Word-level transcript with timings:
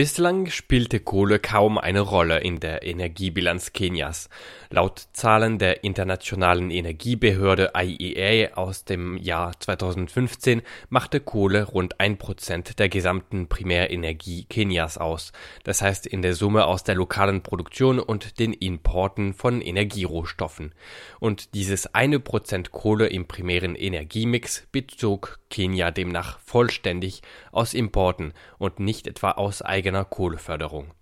Bislang 0.00 0.46
spielte 0.46 0.98
Kohle 0.98 1.38
kaum 1.38 1.76
eine 1.76 2.00
Rolle 2.00 2.38
in 2.38 2.58
der 2.58 2.84
Energiebilanz 2.84 3.74
Kenias. 3.74 4.30
Laut 4.70 5.08
Zahlen 5.12 5.58
der 5.58 5.84
Internationalen 5.84 6.70
Energiebehörde 6.70 7.72
IEA 7.76 8.54
aus 8.54 8.86
dem 8.86 9.18
Jahr 9.18 9.60
2015 9.60 10.62
machte 10.88 11.20
Kohle 11.20 11.64
rund 11.64 12.00
ein 12.00 12.16
Prozent 12.16 12.78
der 12.78 12.88
gesamten 12.88 13.48
Primärenergie 13.48 14.44
Kenias 14.44 14.96
aus, 14.96 15.32
das 15.64 15.82
heißt 15.82 16.06
in 16.06 16.22
der 16.22 16.32
Summe 16.32 16.64
aus 16.64 16.82
der 16.82 16.94
lokalen 16.94 17.42
Produktion 17.42 17.98
und 17.98 18.38
den 18.38 18.54
Importen 18.54 19.34
von 19.34 19.60
Energierohstoffen. 19.60 20.72
Und 21.18 21.52
dieses 21.52 21.94
eine 21.94 22.20
Prozent 22.20 22.70
Kohle 22.72 23.08
im 23.08 23.26
primären 23.26 23.74
Energiemix 23.74 24.66
bezog 24.72 25.40
Kenia 25.50 25.90
demnach 25.90 26.38
vollständig 26.38 27.20
aus 27.52 27.74
Importen 27.74 28.32
und 28.56 28.78
nicht 28.80 29.06
etwa 29.06 29.32
aus 29.32 29.60
eigener 29.60 29.89
Kohleförderung. 30.04 30.92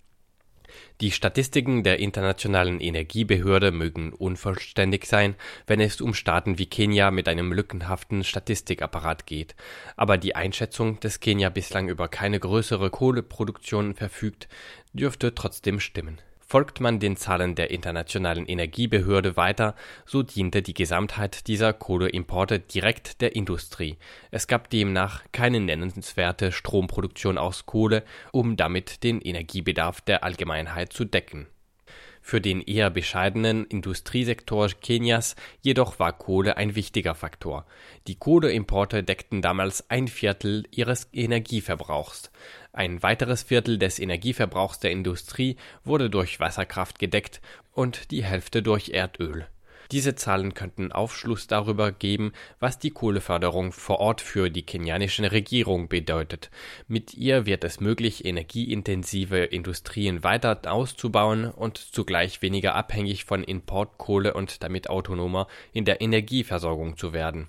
Die 1.01 1.13
Statistiken 1.13 1.83
der 1.83 1.99
Internationalen 1.99 2.81
Energiebehörde 2.81 3.71
mögen 3.71 4.13
unvollständig 4.13 5.07
sein, 5.07 5.37
wenn 5.67 5.81
es 5.81 6.01
um 6.01 6.13
Staaten 6.13 6.59
wie 6.59 6.67
Kenia 6.67 7.11
mit 7.11 7.29
einem 7.29 7.53
lückenhaften 7.53 8.25
Statistikapparat 8.25 9.27
geht, 9.27 9.55
aber 9.97 10.19
die 10.19 10.35
Einschätzung, 10.35 10.99
dass 11.01 11.21
Kenia 11.21 11.51
bislang 11.51 11.89
über 11.89 12.09
keine 12.09 12.41
größere 12.41 12.91
Kohleproduktion 12.91 13.95
verfügt, 13.95 14.49
dürfte 14.93 15.35
trotzdem 15.35 15.81
stimmen 15.81 16.21
Folgt 16.51 16.81
man 16.81 16.99
den 16.99 17.19
Zahlen 17.19 17.57
der 17.57 17.71
Internationalen 17.71 18.47
Energiebehörde 18.47 19.37
weiter, 19.37 19.75
so 20.07 20.23
diente 20.23 20.63
die 20.63 20.73
Gesamtheit 20.73 21.47
dieser 21.47 21.75
Kohleimporte 21.75 22.59
direkt 22.59 23.21
der 23.21 23.37
Industrie. 23.37 23.99
Es 24.31 24.47
gab 24.47 24.71
demnach 24.71 25.25
keine 25.31 25.61
nennenswerte 25.61 26.51
Stromproduktion 26.51 27.37
aus 27.37 27.67
Kohle, 27.67 28.03
um 28.33 28.57
damit 28.57 29.05
den 29.05 29.21
Energiebedarf 29.21 30.01
der 30.01 30.25
Allgemeinheit 30.25 30.91
zu 30.91 31.05
decken 31.05 31.49
für 32.29 32.43
den 32.43 32.61
eher 32.61 32.91
bescheidenen 32.91 33.65
Industriesektor 33.65 34.69
Kenias 34.69 35.35
jedoch 35.63 35.99
war 35.99 36.13
Kohle 36.13 36.59
ein 36.59 36.75
wichtiger 36.75 37.15
Faktor. 37.15 37.65
Die 38.07 38.17
Kohleimporte 38.17 39.03
deckten 39.03 39.41
damals 39.41 39.89
ein 39.89 40.09
Viertel 40.09 40.65
ihres 40.71 41.09
Energieverbrauchs. 41.13 42.31
Ein 42.79 43.03
weiteres 43.03 43.43
Viertel 43.43 43.77
des 43.77 43.99
Energieverbrauchs 43.99 44.79
der 44.79 44.93
Industrie 44.93 45.57
wurde 45.83 46.11
durch 46.11 46.39
Wasserkraft 46.39 47.01
gedeckt 47.01 47.41
und 47.73 48.13
die 48.13 48.23
Hälfte 48.23 48.63
durch 48.63 48.91
Erdöl 48.91 49.49
diese 49.91 50.15
Zahlen 50.15 50.53
könnten 50.53 50.93
Aufschluss 50.93 51.47
darüber 51.47 51.93
geben, 51.93 52.33
was 52.61 52.79
die 52.79 52.91
Kohleförderung 52.91 53.73
vor 53.73 54.01
Ort 54.01 54.21
für 54.21 54.51
die 54.51 54.63
kenianische 54.63 55.33
Regierung 55.33 55.89
bedeutet. 55.89 56.51
Mit 56.89 57.15
ihr 57.15 57.47
wird 57.47 57.65
es 57.65 57.81
möglich, 57.81 58.27
energieintensive 58.27 59.39
Industrien 59.39 60.23
weiter 60.23 60.61
auszubauen 60.71 61.51
und 61.51 61.79
zugleich 61.79 62.43
weniger 62.43 62.75
abhängig 62.75 63.25
von 63.25 63.43
Importkohle 63.43 64.35
und 64.35 64.63
damit 64.63 64.91
autonomer 64.91 65.47
in 65.73 65.87
der 65.87 66.03
Energieversorgung 66.03 66.99
zu 66.99 67.15
werden 67.15 67.49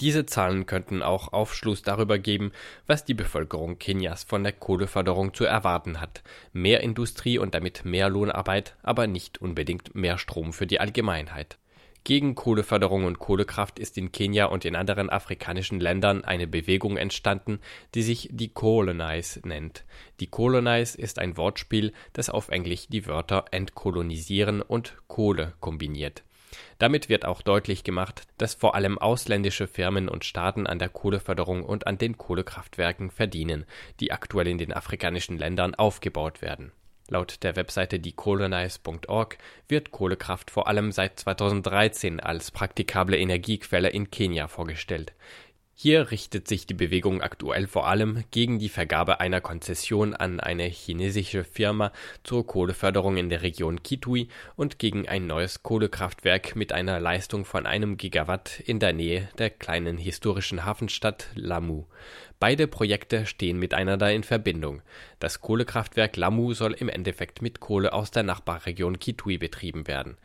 diese 0.00 0.26
Zahlen 0.26 0.66
könnten 0.66 1.02
auch 1.02 1.32
Aufschluss 1.32 1.82
darüber 1.82 2.18
geben, 2.18 2.52
was 2.86 3.04
die 3.04 3.14
Bevölkerung 3.14 3.78
Kenias 3.78 4.24
von 4.24 4.42
der 4.44 4.52
Kohleförderung 4.52 5.34
zu 5.34 5.44
erwarten 5.44 6.00
hat. 6.00 6.22
Mehr 6.52 6.80
Industrie 6.80 7.38
und 7.38 7.54
damit 7.54 7.84
mehr 7.84 8.08
Lohnarbeit, 8.08 8.76
aber 8.82 9.06
nicht 9.06 9.40
unbedingt 9.40 9.94
mehr 9.94 10.18
Strom 10.18 10.52
für 10.52 10.66
die 10.66 10.80
Allgemeinheit. 10.80 11.58
Gegen 12.04 12.34
Kohleförderung 12.34 13.04
und 13.04 13.18
Kohlekraft 13.18 13.78
ist 13.78 13.98
in 13.98 14.12
Kenia 14.12 14.46
und 14.46 14.64
in 14.64 14.76
anderen 14.76 15.10
afrikanischen 15.10 15.78
Ländern 15.78 16.24
eine 16.24 16.46
Bewegung 16.46 16.96
entstanden, 16.96 17.58
die 17.94 18.02
sich 18.02 18.30
die 18.32 18.48
Colonize 18.48 19.40
nennt. 19.46 19.84
Die 20.20 20.28
Colonize 20.28 20.96
ist 20.96 21.18
ein 21.18 21.36
Wortspiel, 21.36 21.92
das 22.14 22.30
auf 22.30 22.48
Englisch 22.48 22.86
die 22.88 23.06
Wörter 23.06 23.44
entkolonisieren 23.50 24.62
und 24.62 24.96
Kohle 25.06 25.54
kombiniert. 25.60 26.22
Damit 26.78 27.08
wird 27.08 27.24
auch 27.24 27.42
deutlich 27.42 27.84
gemacht, 27.84 28.22
dass 28.38 28.54
vor 28.54 28.74
allem 28.74 28.98
ausländische 28.98 29.66
Firmen 29.66 30.08
und 30.08 30.24
Staaten 30.24 30.66
an 30.66 30.78
der 30.78 30.88
Kohleförderung 30.88 31.62
und 31.62 31.86
an 31.86 31.98
den 31.98 32.16
Kohlekraftwerken 32.16 33.10
verdienen, 33.10 33.64
die 34.00 34.12
aktuell 34.12 34.48
in 34.48 34.58
den 34.58 34.72
afrikanischen 34.72 35.38
Ländern 35.38 35.74
aufgebaut 35.74 36.42
werden. 36.42 36.72
Laut 37.10 37.42
der 37.42 37.56
Webseite 37.56 37.98
decolonize.org 38.00 39.38
wird 39.66 39.90
Kohlekraft 39.92 40.50
vor 40.50 40.68
allem 40.68 40.92
seit 40.92 41.18
2013 41.18 42.20
als 42.20 42.50
praktikable 42.50 43.16
Energiequelle 43.16 43.88
in 43.88 44.10
Kenia 44.10 44.46
vorgestellt. 44.46 45.14
Hier 45.80 46.10
richtet 46.10 46.48
sich 46.48 46.66
die 46.66 46.74
Bewegung 46.74 47.22
aktuell 47.22 47.68
vor 47.68 47.86
allem 47.86 48.24
gegen 48.32 48.58
die 48.58 48.68
Vergabe 48.68 49.20
einer 49.20 49.40
Konzession 49.40 50.12
an 50.12 50.40
eine 50.40 50.64
chinesische 50.64 51.44
Firma 51.44 51.92
zur 52.24 52.44
Kohleförderung 52.44 53.16
in 53.16 53.28
der 53.28 53.42
Region 53.42 53.84
Kitui 53.84 54.26
und 54.56 54.80
gegen 54.80 55.06
ein 55.06 55.28
neues 55.28 55.62
Kohlekraftwerk 55.62 56.56
mit 56.56 56.72
einer 56.72 56.98
Leistung 56.98 57.44
von 57.44 57.64
einem 57.64 57.96
Gigawatt 57.96 58.58
in 58.58 58.80
der 58.80 58.92
Nähe 58.92 59.28
der 59.38 59.50
kleinen 59.50 59.98
historischen 59.98 60.64
Hafenstadt 60.64 61.28
Lamu. 61.36 61.84
Beide 62.40 62.66
Projekte 62.66 63.24
stehen 63.24 63.60
miteinander 63.60 64.12
in 64.12 64.24
Verbindung. 64.24 64.82
Das 65.18 65.40
Kohlekraftwerk 65.40 66.16
Lamu 66.16 66.54
soll 66.54 66.74
im 66.74 66.88
Endeffekt 66.88 67.42
mit 67.42 67.58
Kohle 67.58 67.92
aus 67.92 68.10
der 68.10 68.22
Nachbarregion 68.22 68.98
Kitui 68.98 69.36
betrieben 69.36 69.88
werden. 69.88 70.16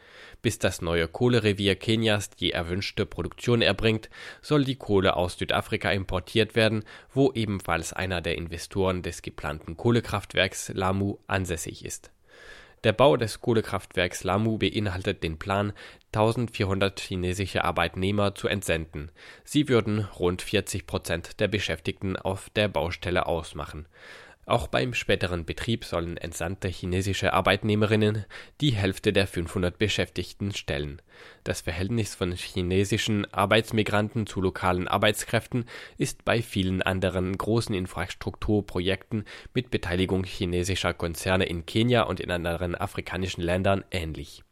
Bis 0.41 0.59
das 0.59 0.81
neue 0.81 1.07
Kohlerevier 1.07 1.75
Kenias 1.75 2.29
die 2.29 2.51
erwünschte 2.51 3.05
Produktion 3.05 3.61
erbringt, 3.61 4.09
soll 4.41 4.63
die 4.63 4.75
Kohle 4.75 5.15
aus 5.15 5.37
Südafrika 5.37 5.91
importiert 5.91 6.55
werden, 6.55 6.83
wo 7.11 7.31
ebenfalls 7.33 7.91
einer 7.91 8.21
der 8.21 8.37
Investoren 8.37 9.01
des 9.01 9.23
geplanten 9.23 9.77
Kohlekraftwerks 9.77 10.71
Lamu 10.75 11.17
ansässig 11.27 11.83
ist 11.83 12.11
der 12.83 12.91
Bau 12.91 13.15
des 13.15 13.39
Kohlekraftwerks 13.39 14.25
Lamu 14.25 14.57
beinhaltet 14.57 15.23
den 15.23 15.39
Plan, 15.39 15.71
1400 16.11 16.99
chinesische 16.99 17.63
Arbeitnehmer 17.63 18.35
zu 18.35 18.49
entsenden. 18.49 19.09
Sie 19.45 19.69
würden 19.69 20.01
rund 20.19 20.41
40 20.41 20.85
Prozent 20.85 21.39
der 21.39 21.47
Beschäftigten 21.47 22.17
auf 22.17 22.49
der 22.49 22.67
Baustelle 22.67 23.25
ausmachen 23.25 23.87
auch 24.45 24.67
beim 24.67 24.93
späteren 24.93 25.45
Betrieb 25.45 25.85
sollen 25.85 26.17
entsandte 26.17 26.67
chinesische 26.67 27.33
Arbeitnehmerinnen 27.33 28.25
die 28.59 28.71
Hälfte 28.71 29.13
der 29.13 29.27
500 29.27 29.77
Beschäftigten 29.77 30.53
stellen. 30.53 31.01
Das 31.43 31.61
Verhältnis 31.61 32.15
von 32.15 32.33
chinesischen 32.33 33.31
Arbeitsmigranten 33.33 34.27
zu 34.27 34.41
lokalen 34.41 34.87
Arbeitskräften 34.87 35.65
ist 35.97 36.25
bei 36.25 36.41
vielen 36.41 36.81
anderen 36.81 37.37
großen 37.37 37.73
Infrastrukturprojekten 37.73 39.25
mit 39.53 39.71
Beteiligung 39.71 40.25
chinesischer 40.25 40.93
Konzerne 40.93 41.45
in 41.45 41.65
Kenia 41.65 42.03
und 42.03 42.19
in 42.19 42.31
anderen 42.31 42.75
afrikanischen 42.75 43.41
Ländern 43.41 43.85
ähnlich 43.91 44.43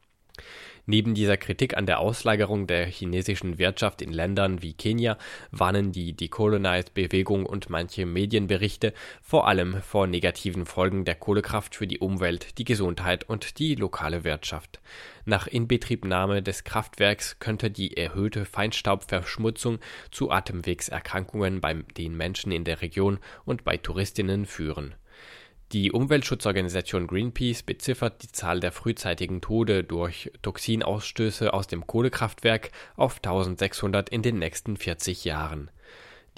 Neben 0.88 1.14
dieser 1.14 1.38
Kritik 1.38 1.78
an 1.78 1.86
der 1.86 2.00
Auslagerung 2.00 2.66
der 2.66 2.86
chinesischen 2.88 3.60
Wirtschaft 3.60 4.02
in 4.02 4.12
Ländern 4.12 4.62
wie 4.62 4.74
Kenia 4.74 5.18
warnen 5.52 5.92
die 5.92 6.14
Decolonized-Bewegung 6.14 7.46
und 7.46 7.70
manche 7.70 8.06
Medienberichte 8.06 8.94
vor 9.22 9.48
allem 9.48 9.82
vor 9.82 10.08
negativen 10.08 10.66
Folgen 10.66 11.06
der 11.06 11.16
Kohlekraft 11.16 11.76
für 11.76 11.86
die 11.86 12.00
Umwelt, 12.00 12.58
die 12.58 12.64
Gesundheit 12.64 13.30
und 13.30 13.60
die 13.60 13.76
lokale 13.76 14.24
Wirtschaft. 14.24 14.82
Nach 15.24 15.46
Inbetriebnahme 15.46 16.42
des 16.42 16.64
Kraftwerks 16.64 17.38
könnte 17.38 17.70
die 17.70 17.96
erhöhte 17.96 18.46
Feinstaubverschmutzung 18.46 19.80
zu 20.10 20.32
Atemwegserkrankungen 20.32 21.62
bei 21.62 21.76
den 21.96 22.18
Menschen 22.18 22.52
in 22.52 22.64
der 22.64 22.82
Region 22.82 23.20
und 23.46 23.64
bei 23.64 23.78
Touristinnen 23.78 24.48
führen 24.48 24.96
die 25.74 25.94
Umweltschutzorganisation 25.94 27.08
Greenpeace 27.08 27.64
beziffert 27.64 28.24
die 28.24 28.32
Zahl 28.32 28.60
der 28.60 28.74
frühzeitigen 28.74 29.40
Tode 29.40 29.86
durch 29.86 30.30
Toxinausstöße 30.42 31.54
aus 31.54 31.68
dem 31.68 31.88
Kohlekraftwerk 31.88 32.72
auf 32.98 33.18
1600 33.18 34.10
in 34.10 34.22
den 34.22 34.40
nächsten 34.40 34.76
40 34.76 35.24
Jahren. 35.24 35.72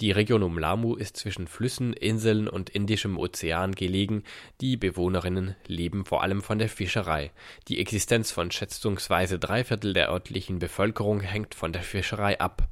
Die 0.00 0.12
Region 0.12 0.42
um 0.42 0.58
Lamu 0.58 0.94
ist 0.94 1.16
zwischen 1.16 1.48
Flüssen, 1.48 1.92
Inseln 1.92 2.48
und 2.48 2.70
Indischem 2.70 3.18
Ozean 3.18 3.74
gelegen, 3.74 4.22
die 4.60 4.76
Bewohnerinnen 4.76 5.56
leben 5.66 6.04
vor 6.04 6.22
allem 6.22 6.42
von 6.42 6.58
der 6.58 6.68
Fischerei. 6.68 7.32
Die 7.68 7.80
Existenz 7.80 8.30
von 8.30 8.50
schätzungsweise 8.50 9.38
drei 9.38 9.64
Viertel 9.64 9.94
der 9.94 10.10
örtlichen 10.10 10.58
Bevölkerung 10.60 11.20
hängt 11.20 11.54
von 11.54 11.72
der 11.72 11.82
Fischerei 11.82 12.38
ab 12.40 12.68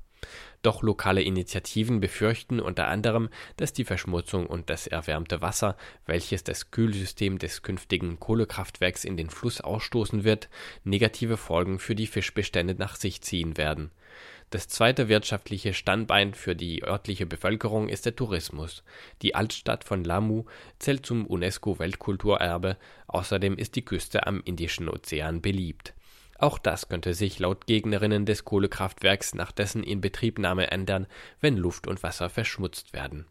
doch 0.62 0.82
lokale 0.82 1.22
Initiativen 1.22 2.00
befürchten 2.00 2.60
unter 2.60 2.88
anderem, 2.88 3.28
dass 3.56 3.72
die 3.72 3.84
Verschmutzung 3.84 4.46
und 4.46 4.70
das 4.70 4.86
erwärmte 4.86 5.42
Wasser, 5.42 5.76
welches 6.06 6.44
das 6.44 6.70
Kühlsystem 6.70 7.38
des 7.38 7.62
künftigen 7.62 8.18
Kohlekraftwerks 8.20 9.04
in 9.04 9.16
den 9.16 9.30
Fluss 9.30 9.60
ausstoßen 9.60 10.24
wird, 10.24 10.48
negative 10.84 11.36
Folgen 11.36 11.78
für 11.78 11.94
die 11.94 12.06
Fischbestände 12.06 12.74
nach 12.74 12.96
sich 12.96 13.22
ziehen 13.22 13.56
werden. 13.56 13.90
Das 14.50 14.68
zweite 14.68 15.08
wirtschaftliche 15.08 15.72
Standbein 15.72 16.34
für 16.34 16.54
die 16.54 16.84
örtliche 16.84 17.24
Bevölkerung 17.24 17.88
ist 17.88 18.04
der 18.04 18.14
Tourismus. 18.14 18.84
Die 19.22 19.34
Altstadt 19.34 19.82
von 19.82 20.04
Lamu 20.04 20.44
zählt 20.78 21.06
zum 21.06 21.26
UNESCO-Weltkulturerbe, 21.26 22.76
außerdem 23.06 23.56
ist 23.56 23.76
die 23.76 23.84
Küste 23.84 24.26
am 24.26 24.42
Indischen 24.44 24.90
Ozean 24.90 25.40
beliebt 25.40 25.94
auch 26.42 26.58
das 26.58 26.88
könnte 26.88 27.14
sich 27.14 27.38
laut 27.38 27.66
Gegnerinnen 27.66 28.26
des 28.26 28.44
Kohlekraftwerks 28.44 29.34
nach 29.34 29.52
dessen 29.52 29.84
Inbetriebnahme 29.84 30.70
ändern, 30.70 31.06
wenn 31.40 31.56
Luft 31.56 31.86
und 31.86 32.02
Wasser 32.02 32.28
verschmutzt 32.28 32.92
werden 32.92 33.26